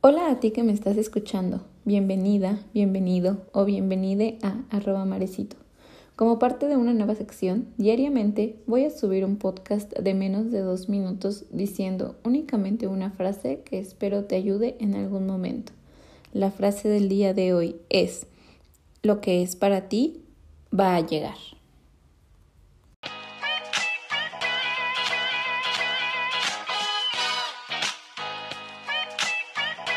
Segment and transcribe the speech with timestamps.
[0.00, 1.60] Hola a ti que me estás escuchando.
[1.84, 5.56] Bienvenida, bienvenido o bienvenide a arroba marecito.
[6.14, 10.60] Como parte de una nueva sección, diariamente voy a subir un podcast de menos de
[10.60, 15.72] dos minutos diciendo únicamente una frase que espero te ayude en algún momento.
[16.32, 18.28] La frase del día de hoy es,
[19.02, 20.22] lo que es para ti
[20.72, 21.57] va a llegar.